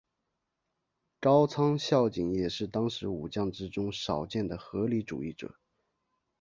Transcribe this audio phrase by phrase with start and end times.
[1.21, 5.59] 朝仓孝景也是当时武将之中少见的合理主义者。